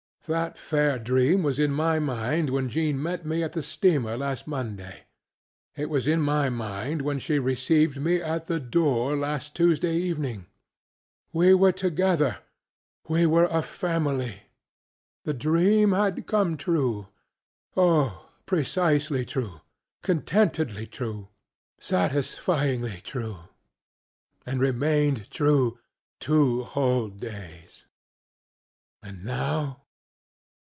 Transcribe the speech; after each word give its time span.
That 0.27 0.55
fair 0.55 0.99
dream 0.99 1.41
was 1.41 1.57
in 1.57 1.71
my 1.73 1.97
mind 1.97 2.51
when 2.51 2.69
Jean 2.69 3.01
met 3.01 3.25
me 3.25 3.41
at 3.43 3.53
the 3.53 3.63
steamer 3.63 4.15
last 4.15 4.45
Monday; 4.45 5.07
it 5.75 5.89
was 5.89 6.07
in 6.07 6.21
my 6.21 6.47
mind 6.47 7.01
when 7.01 7.17
she 7.17 7.39
received 7.39 7.99
me 7.99 8.21
at 8.21 8.45
the 8.45 8.59
door 8.59 9.17
last 9.17 9.55
Tuesday 9.55 9.95
evening. 9.95 10.45
We 11.33 11.55
were 11.55 11.71
together; 11.71 12.37
WE 13.07 13.25
WERE 13.25 13.45
A 13.47 13.63
FAMILY! 13.63 14.43
the 15.23 15.33
dream 15.33 15.91
had 15.91 16.27
come 16.27 16.55
trueŌĆöoh, 16.55 18.19
precisely 18.45 19.25
true, 19.25 19.59
contentedly, 20.03 20.85
true, 20.85 21.29
satisfyingly 21.79 23.01
true! 23.03 23.39
and 24.45 24.61
remained 24.61 25.31
true 25.31 25.79
two 26.19 26.63
whole 26.63 27.09
days. 27.09 27.87
And 29.01 29.25
now? 29.25 29.79